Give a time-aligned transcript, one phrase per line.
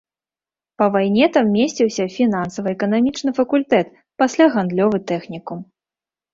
[0.81, 3.87] Па вайне там месціўся фінансава-эканамічны факультэт,
[4.25, 5.59] пасля гандлёвы тэхнікум.